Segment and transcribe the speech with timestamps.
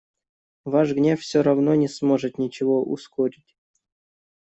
[0.73, 3.55] Ваш гнев всё равно не сможет ничего ускорить.